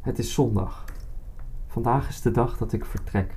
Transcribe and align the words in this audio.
Het 0.00 0.18
is 0.18 0.34
zondag. 0.34 0.84
Vandaag 1.66 2.08
is 2.08 2.20
de 2.20 2.30
dag 2.30 2.56
dat 2.56 2.72
ik 2.72 2.84
vertrek. 2.84 3.36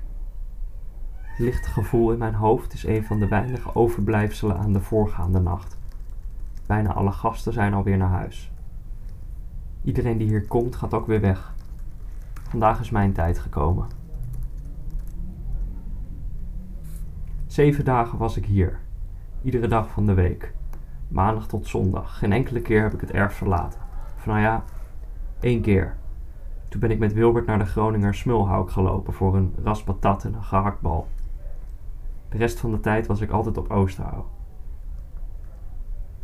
Het 1.21 1.39
lichte 1.39 1.69
gevoel 1.69 2.11
in 2.11 2.17
mijn 2.17 2.33
hoofd 2.33 2.73
is 2.73 2.85
een 2.85 3.03
van 3.05 3.19
de 3.19 3.27
weinige 3.27 3.75
overblijfselen 3.75 4.57
aan 4.57 4.73
de 4.73 4.81
voorgaande 4.81 5.39
nacht. 5.39 5.77
Bijna 6.65 6.93
alle 6.93 7.11
gasten 7.11 7.53
zijn 7.53 7.73
alweer 7.73 7.97
naar 7.97 8.09
huis. 8.09 8.51
Iedereen 9.83 10.17
die 10.17 10.27
hier 10.27 10.47
komt 10.47 10.75
gaat 10.75 10.93
ook 10.93 11.07
weer 11.07 11.21
weg. 11.21 11.53
Vandaag 12.49 12.79
is 12.79 12.89
mijn 12.89 13.13
tijd 13.13 13.39
gekomen. 13.39 13.87
Zeven 17.47 17.85
dagen 17.85 18.17
was 18.17 18.37
ik 18.37 18.45
hier, 18.45 18.79
iedere 19.41 19.67
dag 19.67 19.89
van 19.89 20.05
de 20.05 20.13
week, 20.13 20.53
maandag 21.07 21.47
tot 21.47 21.67
zondag. 21.67 22.17
Geen 22.17 22.31
enkele 22.31 22.61
keer 22.61 22.81
heb 22.81 22.93
ik 22.93 23.01
het 23.01 23.11
erf 23.11 23.33
verlaten. 23.33 23.79
Of 24.17 24.25
nou 24.25 24.39
ja, 24.39 24.63
één 25.39 25.61
keer. 25.61 26.01
Toen 26.73 26.81
ben 26.81 26.91
ik 26.91 26.99
met 26.99 27.13
Wilbert 27.13 27.45
naar 27.45 27.59
de 27.59 27.65
Groninger 27.65 28.15
Smulhouk 28.15 28.71
gelopen 28.71 29.13
voor 29.13 29.35
een 29.35 29.55
ras 29.63 29.83
patat 29.83 30.23
en 30.23 30.33
een 30.33 30.43
gehaktbal. 30.43 31.07
De 32.29 32.37
rest 32.37 32.59
van 32.59 32.71
de 32.71 32.79
tijd 32.79 33.07
was 33.07 33.21
ik 33.21 33.31
altijd 33.31 33.57
op 33.57 33.71
Oosterhout. 33.71 34.25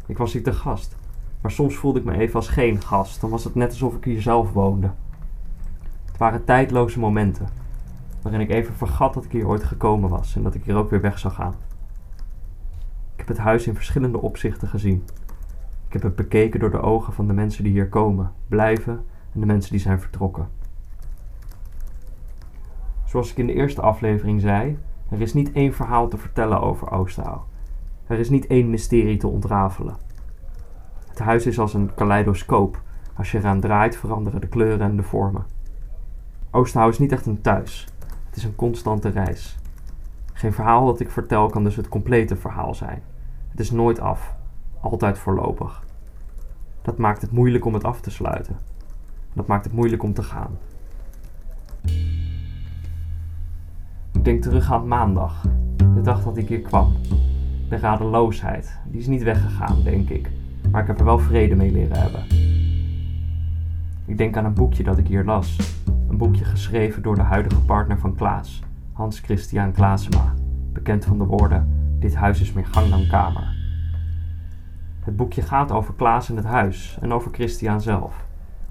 Ik 0.06 0.18
was 0.18 0.34
hier 0.34 0.44
te 0.44 0.54
gast, 0.54 0.96
maar 1.42 1.52
soms 1.52 1.76
voelde 1.76 2.00
ik 2.00 2.06
me 2.06 2.18
even 2.18 2.36
als 2.36 2.48
geen 2.48 2.82
gast. 2.82 3.22
Dan 3.22 3.30
was 3.30 3.44
het 3.44 3.56
net 3.56 3.70
alsof 3.70 3.96
ik 3.96 4.04
hier 4.04 4.22
zelf 4.22 4.52
woonde. 4.52 4.92
Het 6.06 6.18
waren 6.18 6.44
tijdloze 6.44 7.00
momenten, 7.00 7.48
waarin 8.22 8.42
ik 8.42 8.50
even 8.50 8.74
vergat 8.74 9.14
dat 9.14 9.26
ik 9.26 9.32
hier 9.32 9.48
ooit 9.48 9.64
gekomen 9.64 10.10
was 10.10 10.36
en 10.36 10.44
dat 10.44 10.56
ik 10.56 10.64
hier 10.64 10.76
ook 10.76 10.90
weer 10.90 11.02
weg 11.02 11.20
zou 11.20 11.34
gaan. 11.34 11.56
Ik 13.14 13.20
heb 13.20 13.28
het 13.28 13.38
huis 13.38 13.68
in 13.68 13.76
verschillende 13.76 14.22
opzichten 14.22 14.68
gezien. 14.68 15.04
Ik 15.88 15.94
heb 15.94 16.02
het 16.02 16.16
bekeken 16.16 16.60
door 16.60 16.72
de 16.72 16.82
ogen 16.82 17.14
van 17.14 17.28
de 17.28 17.34
mensen 17.34 17.64
die 17.64 17.74
hier 17.74 17.90
komen, 17.90 18.32
blijven 18.48 19.06
en 19.34 19.40
de 19.40 19.46
mensen 19.46 19.72
die 19.72 19.80
zijn 19.80 20.00
vertrokken. 20.00 20.48
Zoals 23.06 23.32
ik 23.32 23.38
in 23.38 23.48
de 23.48 23.54
eerste 23.54 23.82
aflevering 23.82 24.42
zei, 24.42 24.80
er 25.10 25.22
is 25.22 25.34
niet 25.34 25.52
één 25.52 25.74
verhaal 25.74 26.08
te 26.08 26.18
vertellen 26.18 26.62
over 26.62 26.92
Oosterhout. 26.92 27.48
Er 28.08 28.20
is 28.20 28.30
niet 28.30 28.48
één 28.48 28.70
mysterie 28.70 29.18
te 29.18 29.28
ontrafelen. 29.28 29.96
Het 31.10 31.20
huis 31.20 31.46
is 31.46 31.60
als 31.60 31.74
een 31.74 31.94
kaleidoscoop. 31.94 32.82
Als 33.14 33.32
je 33.32 33.38
eraan 33.38 33.60
draait, 33.60 33.98
veranderen 33.98 34.42
de 34.42 34.48
kleuren 34.48 34.90
en 34.90 34.96
de 34.96 35.04
vormen. 35.04 35.46
Oosterhout 36.52 36.94
is 36.94 37.00
niet 37.00 37.12
echt 37.12 37.26
een 37.26 37.42
thuis. 37.42 37.88
Het 38.26 38.36
is 38.36 38.44
een 38.44 38.56
constante 38.56 39.10
reis. 39.10 39.58
Geen 40.34 40.54
verhaal 40.54 40.86
dat 40.86 41.00
ik 41.00 41.12
vertel 41.12 41.50
kan 41.50 41.64
dus 41.64 41.76
het 41.76 41.90
complete 41.90 42.36
verhaal 42.36 42.74
zijn. 42.74 43.04
Het 43.50 43.60
is 43.60 43.72
nooit 43.72 44.00
af, 44.00 44.36
altijd 44.82 45.18
voorlopig. 45.18 45.84
Dat 46.82 46.98
maakt 46.98 47.22
het 47.22 47.32
moeilijk 47.32 47.66
om 47.66 47.74
het 47.74 47.84
af 47.84 48.02
te 48.02 48.12
sluiten. 48.12 48.58
Dat 49.34 49.48
maakt 49.48 49.64
het 49.64 49.74
moeilijk 49.74 50.04
om 50.04 50.14
te 50.14 50.24
gaan. 50.24 50.58
Ik 54.12 54.24
denk 54.24 54.42
terug 54.42 54.72
aan 54.72 54.88
maandag, 54.88 55.46
de 55.76 56.02
dag 56.02 56.24
dat 56.24 56.38
ik 56.38 56.48
hier 56.48 56.62
kwam. 56.62 56.94
De 57.70 57.78
radeloosheid, 57.78 58.80
die 58.86 59.00
is 59.00 59.08
niet 59.08 59.24
weggegaan, 59.24 59.84
denk 59.84 60.10
ik, 60.10 60.30
maar 60.72 60.82
ik 60.82 60.88
heb 60.88 61.00
er 61.00 61.06
wel 61.06 61.20
vrede 61.20 61.56
mee 61.56 61.72
leren 61.72 62.00
hebben. 62.00 62.24
Ik 64.06 64.18
denk 64.18 64.38
aan 64.38 64.46
een 64.46 64.54
boekje 64.54 64.84
dat 64.84 64.98
ik 64.98 65.08
hier 65.08 65.24
las. 65.24 65.58
Een 66.10 66.18
boekje 66.18 66.46
geschreven 66.46 67.02
door 67.02 67.16
de 67.16 67.22
huidige 67.22 67.62
partner 67.62 68.00
van 68.00 68.16
Klaas, 68.16 68.64
Hans 68.94 69.20
Christian 69.20 69.72
Klaasema, 69.72 70.34
bekend 70.74 71.06
van 71.06 71.18
de 71.18 71.26
woorden: 71.26 71.68
Dit 72.00 72.16
huis 72.16 72.42
is 72.42 72.54
meer 72.54 72.66
gang 72.66 72.90
dan 72.90 73.08
kamer. 73.08 73.58
Het 75.00 75.16
boekje 75.16 75.42
gaat 75.42 75.72
over 75.72 75.94
Klaas 75.94 76.30
en 76.30 76.36
het 76.36 76.46
huis 76.46 76.98
en 77.02 77.14
over 77.14 77.32
Christian 77.32 77.82
zelf. 77.82 78.28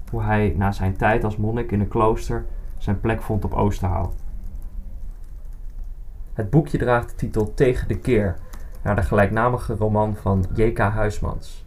Hoe 0.09 0.23
hij 0.23 0.53
na 0.57 0.71
zijn 0.71 0.97
tijd 0.97 1.23
als 1.23 1.37
monnik 1.37 1.71
in 1.71 1.79
een 1.79 1.87
klooster 1.87 2.45
zijn 2.77 2.99
plek 2.99 3.21
vond 3.21 3.45
op 3.45 3.53
Oosterhout. 3.53 4.15
Het 6.33 6.49
boekje 6.49 6.77
draagt 6.77 7.09
de 7.09 7.15
titel 7.15 7.53
Tegen 7.53 7.87
de 7.87 7.99
Keer, 7.99 8.35
naar 8.83 8.95
de 8.95 9.01
gelijknamige 9.01 9.75
roman 9.75 10.15
van 10.15 10.45
J.K. 10.53 10.77
Huismans. 10.77 11.65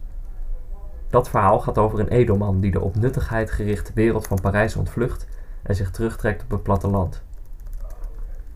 Dat 1.09 1.29
verhaal 1.29 1.59
gaat 1.59 1.77
over 1.77 1.99
een 1.99 2.07
edelman 2.07 2.59
die 2.59 2.71
de 2.71 2.81
op 2.81 2.95
nuttigheid 2.95 3.51
gerichte 3.51 3.91
wereld 3.93 4.27
van 4.27 4.41
Parijs 4.41 4.75
ontvlucht 4.75 5.27
en 5.63 5.75
zich 5.75 5.91
terugtrekt 5.91 6.43
op 6.43 6.51
het 6.51 6.63
platteland. 6.63 7.23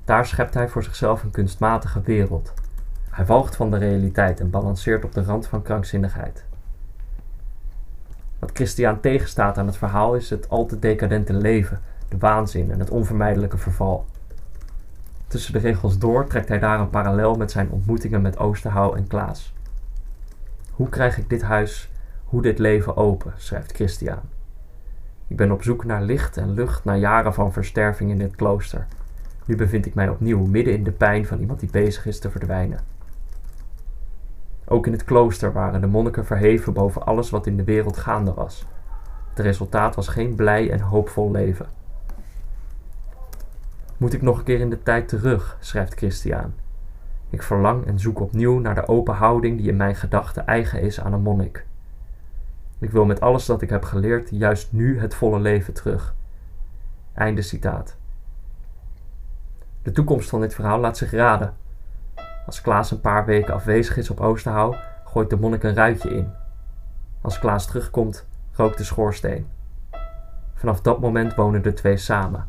Daar 0.05 0.25
schept 0.25 0.53
hij 0.53 0.69
voor 0.69 0.83
zichzelf 0.83 1.23
een 1.23 1.31
kunstmatige 1.31 2.01
wereld. 2.01 2.53
Hij 3.09 3.25
walgt 3.25 3.55
van 3.55 3.71
de 3.71 3.77
realiteit 3.77 4.39
en 4.39 4.49
balanceert 4.49 5.05
op 5.05 5.11
de 5.11 5.23
rand 5.23 5.47
van 5.47 5.61
krankzinnigheid. 5.61 6.46
Wat 8.57 8.65
Christian 8.65 8.99
tegenstaat 8.99 9.57
aan 9.57 9.65
het 9.65 9.77
verhaal 9.77 10.15
is 10.15 10.29
het 10.29 10.49
al 10.49 10.65
te 10.65 10.79
decadente 10.79 11.33
leven, 11.33 11.79
de 12.09 12.17
waanzin 12.17 12.71
en 12.71 12.79
het 12.79 12.89
onvermijdelijke 12.89 13.57
verval. 13.57 14.05
Tussen 15.27 15.53
de 15.53 15.59
regels 15.59 15.97
door 15.97 16.27
trekt 16.27 16.47
hij 16.47 16.59
daar 16.59 16.79
een 16.79 16.89
parallel 16.89 17.35
met 17.35 17.51
zijn 17.51 17.69
ontmoetingen 17.69 18.21
met 18.21 18.37
Oosterhouw 18.37 18.95
en 18.95 19.07
Klaas. 19.07 19.53
Hoe 20.71 20.89
krijg 20.89 21.17
ik 21.17 21.29
dit 21.29 21.41
huis, 21.41 21.89
hoe 22.23 22.41
dit 22.41 22.59
leven 22.59 22.97
open, 22.97 23.33
schrijft 23.35 23.71
Christian. 23.71 24.19
Ik 25.27 25.37
ben 25.37 25.51
op 25.51 25.63
zoek 25.63 25.85
naar 25.85 26.01
licht 26.01 26.37
en 26.37 26.53
lucht 26.53 26.85
na 26.85 26.95
jaren 26.95 27.33
van 27.33 27.53
versterving 27.53 28.11
in 28.11 28.17
dit 28.17 28.35
klooster. 28.35 28.87
Nu 29.45 29.55
bevind 29.55 29.85
ik 29.85 29.93
mij 29.93 30.09
opnieuw 30.09 30.45
midden 30.45 30.73
in 30.73 30.83
de 30.83 30.91
pijn 30.91 31.25
van 31.25 31.39
iemand 31.39 31.59
die 31.59 31.71
bezig 31.71 32.05
is 32.05 32.19
te 32.19 32.31
verdwijnen. 32.31 32.79
Ook 34.69 34.85
in 34.85 34.91
het 34.91 35.03
klooster 35.03 35.53
waren 35.53 35.81
de 35.81 35.87
monniken 35.87 36.25
verheven 36.25 36.73
boven 36.73 37.05
alles 37.05 37.29
wat 37.29 37.47
in 37.47 37.57
de 37.57 37.63
wereld 37.63 37.97
gaande 37.97 38.33
was. 38.33 38.65
Het 39.29 39.39
resultaat 39.39 39.95
was 39.95 40.07
geen 40.07 40.35
blij 40.35 40.71
en 40.71 40.79
hoopvol 40.79 41.31
leven. 41.31 41.65
Moet 43.97 44.13
ik 44.13 44.21
nog 44.21 44.37
een 44.37 44.43
keer 44.43 44.59
in 44.59 44.69
de 44.69 44.83
tijd 44.83 45.07
terug, 45.07 45.57
schrijft 45.59 45.93
Christian. 45.93 46.53
Ik 47.29 47.43
verlang 47.43 47.85
en 47.85 47.99
zoek 47.99 48.19
opnieuw 48.19 48.59
naar 48.59 48.75
de 48.75 48.87
open 48.87 49.13
houding 49.13 49.57
die 49.57 49.67
in 49.67 49.77
mijn 49.77 49.95
gedachten 49.95 50.47
eigen 50.47 50.81
is 50.81 50.99
aan 50.99 51.13
een 51.13 51.21
monnik. 51.21 51.65
Ik 52.79 52.91
wil 52.91 53.05
met 53.05 53.19
alles 53.19 53.45
dat 53.45 53.61
ik 53.61 53.69
heb 53.69 53.83
geleerd 53.83 54.29
juist 54.29 54.71
nu 54.71 54.99
het 54.99 55.15
volle 55.15 55.39
leven 55.39 55.73
terug. 55.73 56.15
Einde 57.13 57.41
citaat. 57.41 57.97
De 59.81 59.91
toekomst 59.91 60.29
van 60.29 60.41
dit 60.41 60.53
verhaal 60.55 60.79
laat 60.79 60.97
zich 60.97 61.11
raden. 61.11 61.53
Als 62.47 62.61
Klaas 62.61 62.91
een 62.91 63.01
paar 63.01 63.25
weken 63.25 63.53
afwezig 63.53 63.97
is 63.97 64.09
op 64.09 64.19
Oosterhouw, 64.19 64.75
gooit 65.05 65.29
de 65.29 65.35
monnik 65.35 65.63
een 65.63 65.73
ruitje 65.73 66.09
in. 66.09 66.27
Als 67.21 67.39
Klaas 67.39 67.67
terugkomt, 67.67 68.27
rookt 68.51 68.77
de 68.77 68.83
schoorsteen. 68.83 69.47
Vanaf 70.53 70.81
dat 70.81 70.99
moment 70.99 71.35
wonen 71.35 71.61
de 71.61 71.73
twee 71.73 71.97
samen. 71.97 72.45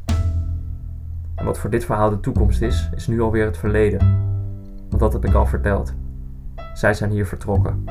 En 1.34 1.44
wat 1.44 1.59
voor 1.59 1.70
dit 1.70 1.84
verhaal 1.84 2.10
de 2.10 2.20
toekomst 2.20 2.62
is, 2.62 2.91
is 2.94 3.06
nu 3.06 3.20
alweer 3.20 3.44
het 3.44 3.56
verleden. 3.56 3.98
Want 4.88 4.98
dat 4.98 5.12
heb 5.12 5.25
ik 5.25 5.34
al 5.34 5.47
verteld. 5.47 5.94
Zij 6.75 6.94
zijn 6.94 7.10
hier 7.10 7.26
vertrokken. 7.26 7.84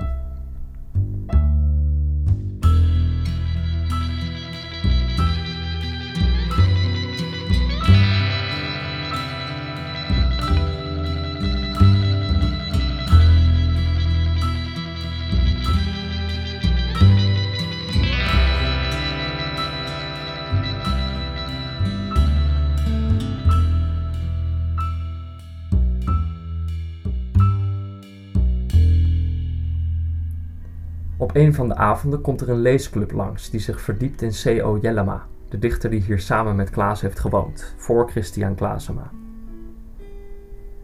Op 31.20 31.36
een 31.36 31.54
van 31.54 31.68
de 31.68 31.76
avonden 31.76 32.22
komt 32.22 32.42
er 32.42 32.50
een 32.50 32.62
leesclub 32.62 33.12
langs 33.12 33.50
die 33.50 33.60
zich 33.60 33.82
verdiept 33.82 34.22
in 34.22 34.30
C.O. 34.30 34.78
Jellema, 34.82 35.26
de 35.50 35.60
dichter 35.60 35.90
die 35.90 36.02
hier 36.02 36.20
samen 36.20 36.56
met 36.56 36.70
Klaas 36.70 37.02
heeft 37.02 37.20
gewoond, 37.20 37.74
voor 37.78 38.10
Christian 38.10 38.56
Klaasema. 38.56 39.12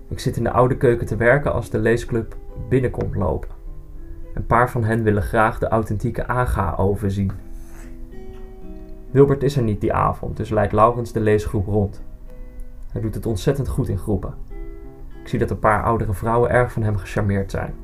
Ik 0.08 0.20
zit 0.20 0.38
in 0.38 0.44
de 0.44 0.52
oude 0.52 0.78
keuken 0.78 1.08
te 1.08 1.16
werken 1.16 1.54
als 1.54 1.70
de 1.70 1.78
leesclub 1.78 2.36
binnenkomt 2.70 3.16
lopen. 3.16 3.50
Een 4.34 4.46
paar 4.46 4.70
van 4.70 4.84
hen 4.84 5.04
willen 5.04 5.24
graag 5.24 5.60
de 5.60 5.68
authentieke 5.68 6.28
AGA-oven 6.28 7.12
zien. 7.12 7.32
Wilbert 9.12 9.44
is 9.44 9.58
er 9.58 9.64
niet 9.64 9.82
die 9.82 9.94
avond, 9.94 10.38
dus 10.38 10.50
leidt 10.50 10.74
Laurens 10.74 11.12
de 11.12 11.20
leesgroep 11.20 11.66
rond. 11.66 12.04
Hij 12.92 13.02
doet 13.02 13.16
het 13.16 13.26
ontzettend 13.26 13.68
goed 13.68 13.90
in 13.90 13.98
groepen. 13.98 14.34
Ik 15.22 15.28
zie 15.28 15.40
dat 15.40 15.50
een 15.50 15.60
paar 15.60 15.84
oudere 15.84 16.14
vrouwen 16.14 16.50
erg 16.50 16.72
van 16.72 16.84
hem 16.84 16.98
gecharmeerd 16.98 17.52
zijn. 17.52 17.83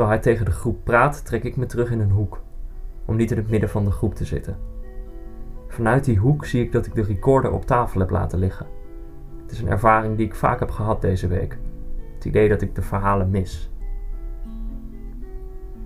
Terwijl 0.00 0.20
hij 0.20 0.32
tegen 0.32 0.44
de 0.52 0.58
groep 0.58 0.84
praat, 0.84 1.24
trek 1.24 1.44
ik 1.44 1.56
me 1.56 1.66
terug 1.66 1.90
in 1.90 2.00
een 2.00 2.10
hoek, 2.10 2.42
om 3.04 3.16
niet 3.16 3.30
in 3.30 3.36
het 3.36 3.50
midden 3.50 3.68
van 3.68 3.84
de 3.84 3.90
groep 3.90 4.14
te 4.14 4.24
zitten. 4.24 4.56
Vanuit 5.68 6.04
die 6.04 6.18
hoek 6.18 6.44
zie 6.44 6.62
ik 6.64 6.72
dat 6.72 6.86
ik 6.86 6.94
de 6.94 7.02
recorder 7.02 7.52
op 7.52 7.66
tafel 7.66 8.00
heb 8.00 8.10
laten 8.10 8.38
liggen. 8.38 8.66
Het 9.42 9.50
is 9.50 9.60
een 9.60 9.68
ervaring 9.68 10.16
die 10.16 10.26
ik 10.26 10.34
vaak 10.34 10.58
heb 10.60 10.70
gehad 10.70 11.00
deze 11.00 11.26
week. 11.26 11.58
Het 12.14 12.24
idee 12.24 12.48
dat 12.48 12.62
ik 12.62 12.74
de 12.74 12.82
verhalen 12.82 13.30
mis. 13.30 13.70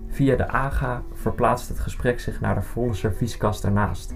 Via 0.07 0.37
de 0.37 0.49
AGA 0.49 1.03
verplaatst 1.13 1.69
het 1.69 1.81
gesprek 1.81 2.21
zich 2.21 2.41
naar 2.41 2.55
de 2.55 2.63
volle 2.63 2.95
servieskast 2.95 3.65
ernaast. 3.65 4.15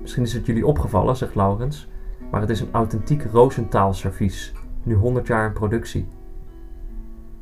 Misschien 0.00 0.22
is 0.22 0.32
het 0.32 0.46
jullie 0.46 0.66
opgevallen, 0.66 1.16
zegt 1.16 1.34
Laurens, 1.34 1.88
maar 2.30 2.40
het 2.40 2.50
is 2.50 2.60
een 2.60 2.72
authentiek 2.72 3.24
Roosentaal 3.32 3.94
servies, 3.94 4.52
nu 4.82 4.94
100 4.94 5.26
jaar 5.26 5.46
in 5.46 5.52
productie. 5.52 6.08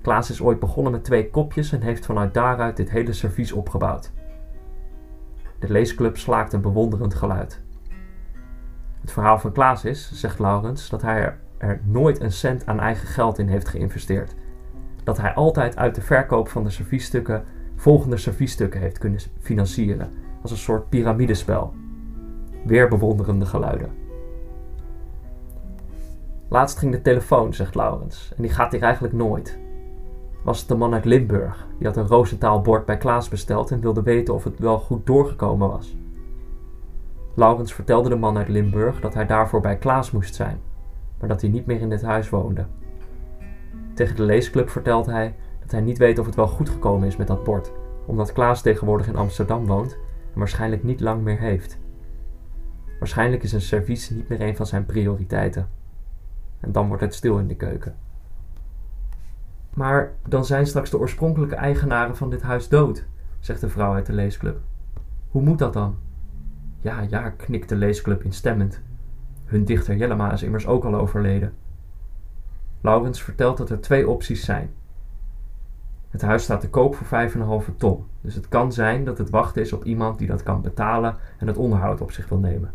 Klaas 0.02 0.30
is 0.30 0.40
ooit 0.40 0.58
begonnen 0.58 0.92
met 0.92 1.04
twee 1.04 1.30
kopjes 1.30 1.72
en 1.72 1.80
heeft 1.80 2.06
vanuit 2.06 2.34
daaruit 2.34 2.76
dit 2.76 2.90
hele 2.90 3.12
servies 3.12 3.52
opgebouwd. 3.52 4.12
De 5.58 5.70
leesclub 5.70 6.16
slaakt 6.16 6.52
een 6.52 6.60
bewonderend 6.60 7.14
geluid. 7.14 7.62
Het 9.00 9.12
verhaal 9.12 9.38
van 9.38 9.52
Klaas 9.52 9.84
is, 9.84 10.10
zegt 10.12 10.38
Laurens, 10.38 10.88
dat 10.88 11.02
hij 11.02 11.36
er 11.58 11.80
nooit 11.84 12.20
een 12.20 12.32
cent 12.32 12.66
aan 12.66 12.80
eigen 12.80 13.08
geld 13.08 13.38
in 13.38 13.48
heeft 13.48 13.68
geïnvesteerd. 13.68 14.34
Dat 15.04 15.18
hij 15.18 15.34
altijd 15.34 15.76
uit 15.76 15.94
de 15.94 16.00
verkoop 16.00 16.48
van 16.48 16.64
de 16.64 16.70
serviesstukken 16.70 17.44
volgende 17.76 18.16
serviesstukken 18.16 18.80
heeft 18.80 18.98
kunnen 18.98 19.20
financieren, 19.40 20.12
als 20.42 20.50
een 20.50 20.56
soort 20.56 20.88
piramidespel. 20.88 21.74
Weer 22.64 22.88
bewonderende 22.88 23.46
geluiden. 23.46 23.90
Laatst 26.48 26.78
ging 26.78 26.92
de 26.92 27.02
telefoon, 27.02 27.54
zegt 27.54 27.74
Laurens, 27.74 28.32
en 28.36 28.42
die 28.42 28.52
gaat 28.52 28.72
hier 28.72 28.82
eigenlijk 28.82 29.14
nooit. 29.14 29.58
Was 30.42 30.58
het 30.58 30.68
de 30.68 30.74
man 30.74 30.94
uit 30.94 31.04
Limburg, 31.04 31.66
die 31.78 31.86
had 31.86 31.96
een 31.96 32.06
Roosentaal 32.06 32.60
bord 32.60 32.86
bij 32.86 32.96
Klaas 32.96 33.28
besteld 33.28 33.70
en 33.70 33.80
wilde 33.80 34.02
weten 34.02 34.34
of 34.34 34.44
het 34.44 34.58
wel 34.58 34.78
goed 34.78 35.06
doorgekomen 35.06 35.68
was. 35.68 35.96
Laurens 37.34 37.74
vertelde 37.74 38.08
de 38.08 38.16
man 38.16 38.36
uit 38.36 38.48
Limburg 38.48 39.00
dat 39.00 39.14
hij 39.14 39.26
daarvoor 39.26 39.60
bij 39.60 39.78
Klaas 39.78 40.10
moest 40.10 40.34
zijn, 40.34 40.60
maar 41.18 41.28
dat 41.28 41.40
hij 41.40 41.50
niet 41.50 41.66
meer 41.66 41.80
in 41.80 41.90
dit 41.90 42.02
huis 42.02 42.30
woonde. 42.30 42.66
Tegen 43.94 44.16
de 44.16 44.22
leesclub 44.22 44.68
vertelt 44.68 45.06
hij 45.06 45.34
dat 45.60 45.70
hij 45.70 45.80
niet 45.80 45.98
weet 45.98 46.18
of 46.18 46.26
het 46.26 46.34
wel 46.34 46.48
goed 46.48 46.68
gekomen 46.68 47.08
is 47.08 47.16
met 47.16 47.26
dat 47.26 47.44
bord, 47.44 47.72
omdat 48.06 48.32
Klaas 48.32 48.62
tegenwoordig 48.62 49.06
in 49.06 49.16
Amsterdam 49.16 49.66
woont 49.66 49.92
en 50.32 50.38
waarschijnlijk 50.38 50.82
niet 50.82 51.00
lang 51.00 51.22
meer 51.22 51.38
heeft. 51.38 51.78
Waarschijnlijk 52.98 53.42
is 53.42 53.52
een 53.52 53.60
servies 53.60 54.10
niet 54.10 54.28
meer 54.28 54.40
een 54.40 54.56
van 54.56 54.66
zijn 54.66 54.86
prioriteiten. 54.86 55.68
En 56.60 56.72
dan 56.72 56.88
wordt 56.88 57.02
het 57.02 57.14
stil 57.14 57.38
in 57.38 57.46
de 57.46 57.56
keuken. 57.56 57.94
Maar 59.74 60.12
dan 60.28 60.44
zijn 60.44 60.66
straks 60.66 60.90
de 60.90 60.98
oorspronkelijke 60.98 61.54
eigenaren 61.54 62.16
van 62.16 62.30
dit 62.30 62.42
huis 62.42 62.68
dood, 62.68 63.06
zegt 63.40 63.60
de 63.60 63.68
vrouw 63.68 63.92
uit 63.92 64.06
de 64.06 64.12
leesclub. 64.12 64.60
Hoe 65.28 65.42
moet 65.42 65.58
dat 65.58 65.72
dan? 65.72 65.96
Ja, 66.80 67.00
ja, 67.00 67.30
knikt 67.30 67.68
de 67.68 67.76
leesclub 67.76 68.22
instemmend. 68.22 68.80
Hun 69.44 69.64
dichter 69.64 69.96
Jellema 69.96 70.32
is 70.32 70.42
immers 70.42 70.66
ook 70.66 70.84
al 70.84 70.94
overleden. 70.94 71.52
Laurens 72.80 73.22
vertelt 73.22 73.56
dat 73.56 73.70
er 73.70 73.80
twee 73.80 74.08
opties 74.08 74.44
zijn. 74.44 74.70
Het 76.10 76.22
huis 76.22 76.42
staat 76.42 76.60
te 76.60 76.70
koop 76.70 76.94
voor 76.94 77.30
5,5 77.70 77.76
ton, 77.76 78.04
dus 78.20 78.34
het 78.34 78.48
kan 78.48 78.72
zijn 78.72 79.04
dat 79.04 79.18
het 79.18 79.30
wachten 79.30 79.62
is 79.62 79.72
op 79.72 79.84
iemand 79.84 80.18
die 80.18 80.28
dat 80.28 80.42
kan 80.42 80.62
betalen 80.62 81.16
en 81.38 81.46
het 81.46 81.56
onderhoud 81.56 82.00
op 82.00 82.10
zich 82.10 82.28
wil 82.28 82.38
nemen. 82.38 82.72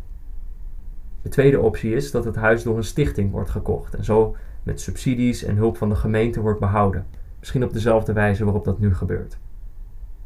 De 1.26 1.32
tweede 1.32 1.60
optie 1.60 1.96
is 1.96 2.12
dat 2.12 2.26
het 2.26 2.36
huis 2.36 2.64
door 2.64 2.78
een 2.78 2.84
stichting 2.84 3.32
wordt 3.32 3.50
gekocht 3.50 3.94
en 3.94 4.04
zo 4.04 4.36
met 4.64 4.82
subsidies 4.82 5.44
en 5.44 5.56
hulp 5.56 5.78
van 5.78 5.90
de 5.90 5.96
gemeente 5.96 6.42
wordt 6.42 6.60
behouden, 6.60 7.06
misschien 7.40 7.64
op 7.64 7.74
dezelfde 7.74 8.14
wijze 8.14 8.44
waarop 8.44 8.66
dat 8.66 8.80
nu 8.80 8.96
gebeurt. 8.96 9.38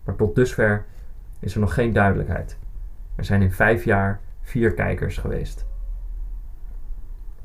Maar 0.04 0.16
tot 0.16 0.36
dusver 0.36 0.86
is 1.40 1.54
er 1.54 1.60
nog 1.60 1.74
geen 1.74 1.94
duidelijkheid. 1.94 2.58
Er 3.16 3.26
zijn 3.26 3.42
in 3.42 3.52
vijf 3.52 3.84
jaar 3.84 4.20
vier 4.42 4.74
kijkers 4.74 5.18
geweest. 5.18 5.66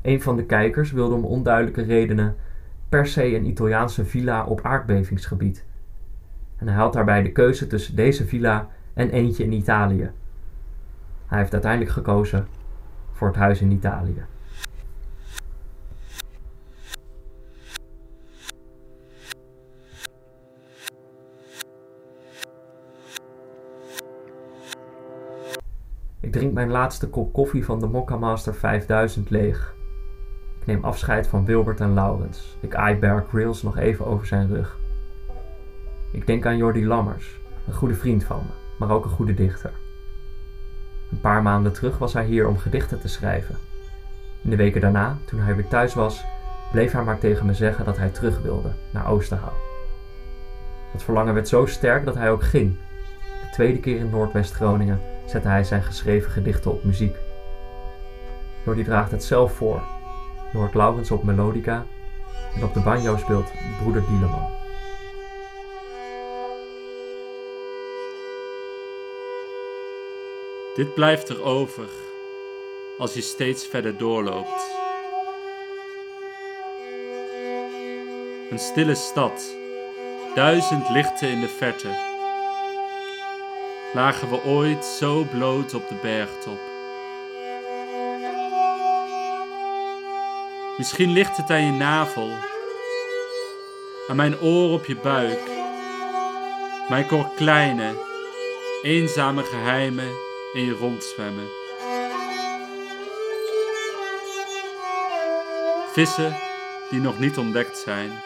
Een 0.01 0.21
van 0.21 0.35
de 0.35 0.45
kijkers 0.45 0.91
wilde 0.91 1.15
om 1.15 1.25
onduidelijke 1.25 1.83
redenen 1.83 2.35
per 2.89 3.07
se 3.07 3.35
een 3.35 3.47
Italiaanse 3.47 4.05
villa 4.05 4.45
op 4.45 4.61
aardbevingsgebied. 4.61 5.65
En 6.55 6.67
hij 6.67 6.77
had 6.77 6.93
daarbij 6.93 7.21
de 7.21 7.31
keuze 7.31 7.67
tussen 7.67 7.95
deze 7.95 8.25
villa 8.25 8.69
en 8.93 9.09
eentje 9.09 9.43
in 9.43 9.53
Italië. 9.53 10.11
Hij 11.25 11.39
heeft 11.39 11.53
uiteindelijk 11.53 11.91
gekozen 11.91 12.47
voor 13.15 13.27
het 13.27 13.37
huis 13.37 13.61
in 13.61 13.71
Italië. 13.71 14.25
Ik 26.19 26.31
drink 26.31 26.53
mijn 26.53 26.71
laatste 26.71 27.09
kop 27.09 27.33
koffie 27.33 27.65
van 27.65 27.79
de 27.79 27.87
Mokka 27.87 28.17
Master 28.17 28.55
5000 28.55 29.29
leeg. 29.29 29.75
Ik 30.59 30.65
neem 30.65 30.83
afscheid 30.83 31.27
van 31.27 31.45
Wilbert 31.45 31.79
en 31.79 31.93
Laurens. 31.93 32.57
Ik 32.59 32.75
aai 32.75 32.95
Bear 32.95 33.25
Grylls 33.29 33.63
nog 33.63 33.77
even 33.77 34.05
over 34.05 34.25
zijn 34.25 34.47
rug. 34.47 34.77
Ik 36.11 36.27
denk 36.27 36.45
aan 36.45 36.57
Jordi 36.57 36.85
Lammers, 36.85 37.39
een 37.67 37.73
goede 37.73 37.95
vriend 37.95 38.23
van 38.23 38.37
me, 38.37 38.53
maar 38.79 38.95
ook 38.95 39.03
een 39.03 39.09
goede 39.09 39.33
dichter. 39.33 39.84
Een 41.15 41.21
paar 41.21 41.41
maanden 41.41 41.73
terug 41.73 41.97
was 41.97 42.13
hij 42.13 42.25
hier 42.25 42.47
om 42.47 42.57
gedichten 42.57 42.99
te 42.99 43.07
schrijven. 43.07 43.55
In 44.41 44.49
de 44.49 44.55
weken 44.55 44.81
daarna, 44.81 45.17
toen 45.25 45.39
hij 45.39 45.55
weer 45.55 45.67
thuis 45.67 45.93
was, 45.93 46.25
bleef 46.71 46.91
hij 46.91 47.03
maar 47.03 47.17
tegen 47.17 47.45
me 47.45 47.53
zeggen 47.53 47.85
dat 47.85 47.97
hij 47.97 48.09
terug 48.09 48.41
wilde, 48.41 48.71
naar 48.91 49.07
Oosterhout. 49.07 49.53
Dat 50.91 51.03
verlangen 51.03 51.33
werd 51.33 51.47
zo 51.47 51.65
sterk 51.65 52.05
dat 52.05 52.15
hij 52.15 52.31
ook 52.31 52.43
ging. 52.43 52.77
De 53.41 53.49
tweede 53.51 53.79
keer 53.79 53.97
in 53.97 54.09
Noordwest-Groningen 54.09 55.01
zette 55.25 55.47
hij 55.47 55.63
zijn 55.63 55.83
geschreven 55.83 56.31
gedichten 56.31 56.71
op 56.71 56.83
muziek. 56.83 57.15
Jordi 58.65 58.83
draagt 58.83 59.11
het 59.11 59.23
zelf 59.23 59.53
voor. 59.53 59.81
Je 60.51 60.57
hoort 60.57 60.73
Laurens 60.73 61.11
op 61.11 61.23
melodica 61.23 61.85
en 62.55 62.63
op 62.63 62.73
de 62.73 62.79
banjo 62.79 63.17
speelt 63.17 63.51
broeder 63.81 64.03
Dieleman. 64.09 64.54
Dit 70.75 70.93
blijft 70.93 71.29
er 71.29 71.43
over 71.43 71.89
als 72.97 73.13
je 73.13 73.21
steeds 73.21 73.67
verder 73.67 73.97
doorloopt. 73.97 74.75
Een 78.49 78.59
stille 78.59 78.95
stad, 78.95 79.55
duizend 80.33 80.89
lichten 80.89 81.29
in 81.29 81.39
de 81.39 81.47
verte. 81.47 81.87
Lagen 83.93 84.29
we 84.29 84.43
ooit 84.43 84.85
zo 84.85 85.23
bloot 85.23 85.73
op 85.73 85.87
de 85.89 85.95
bergtop? 86.01 86.59
Misschien 90.77 91.11
ligt 91.11 91.37
het 91.37 91.49
aan 91.49 91.65
je 91.65 91.71
navel, 91.71 92.29
aan 94.07 94.15
mijn 94.15 94.39
oor 94.39 94.71
op 94.71 94.85
je 94.85 94.95
buik. 94.95 95.39
Mijn 96.89 97.07
koor 97.07 97.29
kleine, 97.35 97.93
eenzame 98.83 99.43
geheimen 99.43 100.33
in 100.55 100.65
je 100.65 100.71
rondzwemmen. 100.71 101.47
Vissen 105.91 106.35
die 106.89 106.99
nog 106.99 107.19
niet 107.19 107.37
ontdekt 107.37 107.77
zijn. 107.77 108.21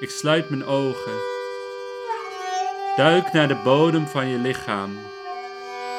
Ik 0.00 0.10
sluit 0.10 0.50
mijn 0.50 0.64
ogen. 0.64 1.12
Duik 2.96 3.32
naar 3.32 3.48
de 3.48 3.54
bodem 3.64 4.06
van 4.06 4.28
je 4.28 4.38
lichaam. 4.38 4.98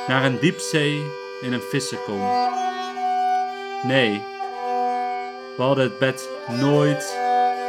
Naar 0.07 0.25
een 0.25 0.39
diepzee 0.39 1.11
in 1.41 1.53
een 1.53 1.61
vissenkom. 1.61 2.21
Nee, 3.83 4.23
we 5.57 5.63
hadden 5.63 5.83
het 5.83 5.99
bed 5.99 6.29
nooit 6.47 7.17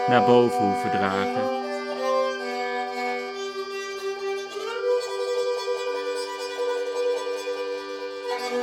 naar 0.07 0.25
boven 0.25 0.59
hoeven 0.59 0.91
dragen. 0.91 1.58
Eigenlijk 8.49 8.61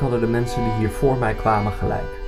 hadden 0.00 0.20
de 0.20 0.26
mensen 0.26 0.64
die 0.64 0.72
hier 0.72 0.90
voor 0.90 1.16
mij 1.16 1.34
kwamen 1.34 1.72
gelijk. 1.72 2.20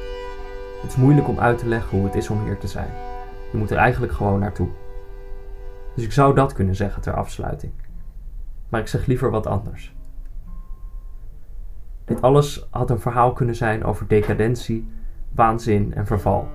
Het 0.81 0.91
is 0.91 0.97
moeilijk 0.97 1.29
om 1.29 1.39
uit 1.39 1.59
te 1.59 1.67
leggen 1.67 1.99
hoe 1.99 2.07
het 2.07 2.15
is 2.15 2.29
om 2.29 2.45
hier 2.45 2.59
te 2.59 2.67
zijn. 2.67 3.10
Je 3.53 3.59
moet 3.59 3.71
er 3.71 3.77
eigenlijk 3.77 4.13
gewoon 4.13 4.41
naartoe. 4.41 4.69
Dus 5.95 6.05
ik 6.05 6.13
zou 6.13 6.35
dat 6.35 6.53
kunnen 6.53 6.75
zeggen 6.75 7.03
ter 7.03 7.15
afsluiting. 7.15 7.73
Maar 8.69 8.81
ik 8.81 8.87
zeg 8.87 9.07
liever 9.07 9.31
wat 9.31 9.47
anders. 9.47 9.95
Dit 12.05 12.23
alles 12.23 12.67
had 12.71 12.91
een 12.91 13.01
verhaal 13.01 13.33
kunnen 13.33 13.55
zijn 13.55 13.85
over 13.85 14.09
decadentie, 14.09 14.89
waanzin 15.35 15.95
en 15.95 16.07
verval. 16.07 16.49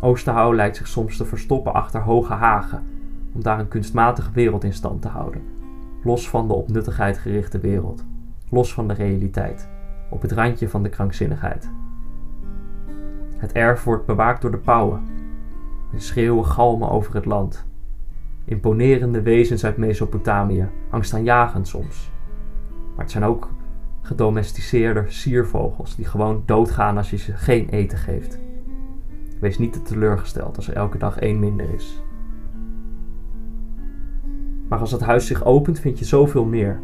Oosterhouw 0.00 0.54
lijkt 0.54 0.76
zich 0.76 0.88
soms 0.88 1.16
te 1.16 1.24
verstoppen 1.24 1.72
achter 1.72 2.00
hoge 2.00 2.32
hagen 2.32 2.86
om 3.34 3.42
daar 3.42 3.58
een 3.58 3.68
kunstmatige 3.68 4.30
wereld 4.32 4.64
in 4.64 4.72
stand 4.72 5.02
te 5.02 5.08
houden, 5.08 5.42
los 6.02 6.28
van 6.28 6.48
de 6.48 6.54
op 6.54 6.68
nuttigheid 6.68 7.18
gerichte 7.18 7.58
wereld 7.58 8.04
los 8.52 8.74
van 8.74 8.88
de 8.88 8.94
realiteit, 8.94 9.68
op 10.10 10.22
het 10.22 10.32
randje 10.32 10.68
van 10.68 10.82
de 10.82 10.88
krankzinnigheid. 10.88 11.70
Het 13.36 13.52
erf 13.52 13.84
wordt 13.84 14.06
bewaakt 14.06 14.42
door 14.42 14.50
de 14.50 14.58
pauwen. 14.58 15.02
En 15.92 16.00
schreeuwen 16.00 16.46
galmen 16.46 16.90
over 16.90 17.14
het 17.14 17.24
land. 17.24 17.66
Imponerende 18.44 19.22
wezens 19.22 19.64
uit 19.64 19.76
Mesopotamië, 19.76 20.68
angstaanjagend 20.90 21.68
soms. 21.68 22.10
Maar 22.70 23.04
het 23.04 23.10
zijn 23.10 23.24
ook 23.24 23.50
gedomesticeerde 24.02 25.04
siervogels 25.06 25.96
die 25.96 26.04
gewoon 26.04 26.42
doodgaan 26.46 26.96
als 26.96 27.10
je 27.10 27.16
ze 27.16 27.36
geen 27.36 27.68
eten 27.68 27.98
geeft. 27.98 28.38
Wees 29.40 29.58
niet 29.58 29.72
te 29.72 29.82
teleurgesteld 29.82 30.56
als 30.56 30.68
er 30.68 30.74
elke 30.74 30.98
dag 30.98 31.18
één 31.18 31.38
minder 31.38 31.74
is. 31.74 32.02
Maar 34.68 34.78
als 34.78 34.92
het 34.92 35.00
huis 35.00 35.26
zich 35.26 35.44
opent, 35.44 35.80
vind 35.80 35.98
je 35.98 36.04
zoveel 36.04 36.44
meer. 36.44 36.80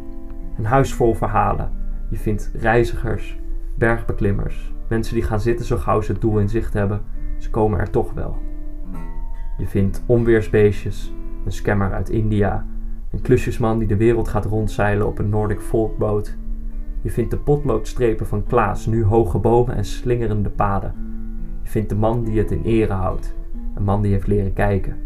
Een 0.57 0.65
huis 0.65 0.93
vol 0.93 1.13
verhalen. 1.13 1.71
Je 2.09 2.17
vindt 2.17 2.51
reizigers, 2.53 3.39
bergbeklimmers, 3.75 4.73
mensen 4.87 5.13
die 5.13 5.23
gaan 5.23 5.39
zitten 5.39 5.65
zo 5.65 5.77
gauw 5.77 6.01
ze 6.01 6.11
het 6.11 6.21
doel 6.21 6.39
in 6.39 6.49
zicht 6.49 6.73
hebben. 6.73 7.01
Ze 7.37 7.49
komen 7.49 7.79
er 7.79 7.89
toch 7.89 8.13
wel. 8.13 8.48
Je 9.59 9.67
vindt 9.67 10.03
onweersbeestjes, 10.05 11.13
een 11.45 11.51
scammer 11.51 11.93
uit 11.93 12.09
India, 12.09 12.65
een 13.11 13.21
klusjesman 13.21 13.79
die 13.79 13.87
de 13.87 13.97
wereld 13.97 14.27
gaat 14.27 14.45
rondzeilen 14.45 15.07
op 15.07 15.19
een 15.19 15.29
Nordic 15.29 15.61
volkboot. 15.61 16.37
Je 17.01 17.09
vindt 17.09 17.31
de 17.31 17.37
potloodstrepen 17.37 18.27
van 18.27 18.45
Klaas, 18.45 18.85
nu 18.85 19.03
hoge 19.03 19.37
bomen 19.37 19.75
en 19.75 19.85
slingerende 19.85 20.49
paden. 20.49 20.93
Je 21.63 21.69
vindt 21.69 21.89
de 21.89 21.95
man 21.95 22.23
die 22.23 22.37
het 22.37 22.51
in 22.51 22.61
ere 22.63 22.93
houdt, 22.93 23.35
een 23.75 23.83
man 23.83 24.01
die 24.01 24.11
heeft 24.11 24.27
leren 24.27 24.53
kijken. 24.53 24.97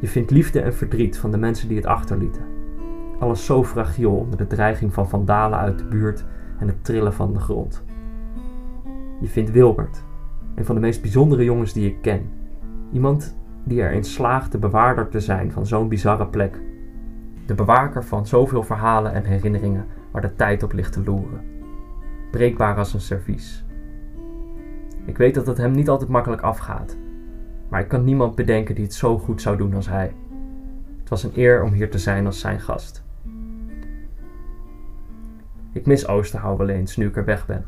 Je 0.00 0.08
vindt 0.08 0.30
liefde 0.30 0.60
en 0.60 0.74
verdriet 0.74 1.18
van 1.18 1.30
de 1.30 1.38
mensen 1.38 1.68
die 1.68 1.76
het 1.76 1.86
achterlieten. 1.86 2.42
Alles 3.18 3.44
zo 3.44 3.64
fragiel 3.64 4.12
onder 4.12 4.38
de 4.38 4.46
dreiging 4.46 4.94
van 4.94 5.08
vandalen 5.08 5.58
uit 5.58 5.78
de 5.78 5.84
buurt 5.84 6.24
en 6.58 6.66
het 6.66 6.84
trillen 6.84 7.12
van 7.12 7.32
de 7.32 7.40
grond. 7.40 7.84
Je 9.20 9.28
vindt 9.28 9.50
Wilbert, 9.50 10.04
een 10.58 10.64
van 10.64 10.74
de 10.74 10.80
meest 10.80 11.00
bijzondere 11.02 11.44
jongens 11.44 11.72
die 11.72 11.86
ik 11.86 12.02
ken. 12.02 12.30
Iemand 12.92 13.36
die 13.64 13.80
erin 13.82 14.04
slaagt 14.04 14.52
de 14.52 14.58
bewaarder 14.58 15.08
te 15.08 15.20
zijn 15.20 15.52
van 15.52 15.66
zo'n 15.66 15.88
bizarre 15.88 16.26
plek. 16.26 16.60
De 17.46 17.54
bewaker 17.54 18.04
van 18.04 18.26
zoveel 18.26 18.62
verhalen 18.62 19.12
en 19.12 19.24
herinneringen 19.24 19.86
waar 20.10 20.22
de 20.22 20.34
tijd 20.34 20.62
op 20.62 20.72
ligt 20.72 20.92
te 20.92 21.02
loeren. 21.04 21.44
Breekbaar 22.30 22.76
als 22.76 22.94
een 22.94 23.00
servies. 23.00 23.64
Ik 25.04 25.16
weet 25.16 25.34
dat 25.34 25.46
het 25.46 25.56
hem 25.56 25.72
niet 25.72 25.88
altijd 25.88 26.10
makkelijk 26.10 26.42
afgaat, 26.42 26.96
maar 27.68 27.80
ik 27.80 27.88
kan 27.88 28.04
niemand 28.04 28.34
bedenken 28.34 28.74
die 28.74 28.84
het 28.84 28.94
zo 28.94 29.18
goed 29.18 29.42
zou 29.42 29.56
doen 29.56 29.74
als 29.74 29.88
hij. 29.88 30.12
Het 30.98 31.08
was 31.08 31.22
een 31.22 31.32
eer 31.34 31.62
om 31.62 31.72
hier 31.72 31.90
te 31.90 31.98
zijn 31.98 32.26
als 32.26 32.40
zijn 32.40 32.60
gast. 32.60 33.04
Ik 35.72 35.86
mis 35.86 36.08
Oosterhouw 36.08 36.56
wel 36.56 36.68
eens 36.68 36.96
nu 36.96 37.06
ik 37.06 37.16
er 37.16 37.24
weg 37.24 37.46
ben. 37.46 37.64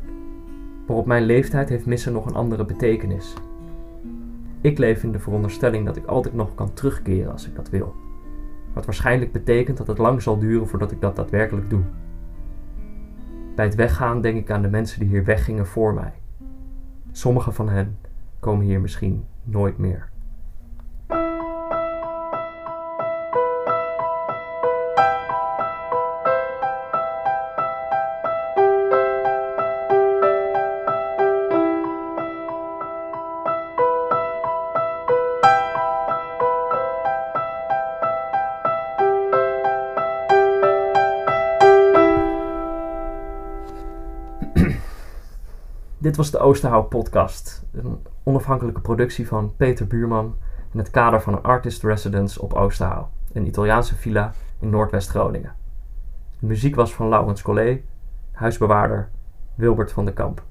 Maar 0.91 0.99
op 0.99 1.05
mijn 1.05 1.23
leeftijd 1.23 1.69
heeft 1.69 1.85
missen 1.85 2.13
nog 2.13 2.25
een 2.25 2.35
andere 2.35 2.65
betekenis. 2.65 3.33
Ik 4.61 4.77
leef 4.77 5.03
in 5.03 5.11
de 5.11 5.19
veronderstelling 5.19 5.85
dat 5.85 5.95
ik 5.95 6.05
altijd 6.05 6.33
nog 6.33 6.55
kan 6.55 6.73
terugkeren 6.73 7.31
als 7.31 7.47
ik 7.47 7.55
dat 7.55 7.69
wil. 7.69 7.95
Wat 8.73 8.85
waarschijnlijk 8.85 9.31
betekent 9.31 9.77
dat 9.77 9.87
het 9.87 9.97
lang 9.97 10.21
zal 10.21 10.39
duren 10.39 10.67
voordat 10.67 10.91
ik 10.91 11.01
dat 11.01 11.15
daadwerkelijk 11.15 11.69
doe. 11.69 11.81
Bij 13.55 13.65
het 13.65 13.75
weggaan 13.75 14.21
denk 14.21 14.37
ik 14.37 14.51
aan 14.51 14.61
de 14.61 14.69
mensen 14.69 14.99
die 14.99 15.09
hier 15.09 15.23
weggingen 15.23 15.67
voor 15.67 15.93
mij. 15.93 16.13
Sommige 17.11 17.51
van 17.51 17.69
hen 17.69 17.97
komen 18.39 18.65
hier 18.65 18.81
misschien 18.81 19.25
nooit 19.43 19.77
meer. 19.77 20.10
Dit 45.97 46.15
was 46.15 46.31
de 46.31 46.39
Oosterhout 46.39 46.89
podcast, 46.89 47.65
een 47.71 48.05
onafhankelijke 48.23 48.81
productie 48.81 49.27
van 49.27 49.53
Peter 49.55 49.87
Buurman 49.87 50.35
in 50.71 50.79
het 50.79 50.89
kader 50.89 51.21
van 51.21 51.33
een 51.33 51.41
artist 51.41 51.83
residence 51.83 52.41
op 52.41 52.53
Oosterhout, 52.53 53.07
een 53.33 53.47
Italiaanse 53.47 53.95
villa 53.95 54.33
in 54.59 54.69
Noordwest-Groningen. 54.69 55.55
De 56.39 56.45
muziek 56.45 56.75
was 56.75 56.93
van 56.93 57.09
Laurens 57.09 57.41
Collet, 57.41 57.83
huisbewaarder 58.31 59.09
Wilbert 59.55 59.91
van 59.91 60.05
de 60.05 60.13
Kamp. 60.13 60.43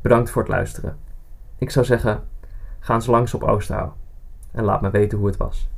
Bedankt 0.00 0.30
voor 0.30 0.42
het 0.42 0.50
luisteren. 0.50 0.96
Ik 1.58 1.70
zou 1.70 1.86
zeggen, 1.86 2.22
ga 2.78 2.94
eens 2.94 3.06
langs 3.06 3.34
op 3.34 3.42
Oosterhout 3.42 3.92
en 4.50 4.64
laat 4.64 4.80
me 4.80 4.90
weten 4.90 5.18
hoe 5.18 5.26
het 5.26 5.36
was. 5.36 5.70